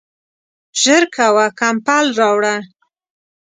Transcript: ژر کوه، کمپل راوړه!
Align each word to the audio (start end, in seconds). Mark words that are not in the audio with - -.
ژر 0.81 1.03
کوه، 1.15 1.45
کمپل 1.59 2.05
راوړه! 2.19 2.55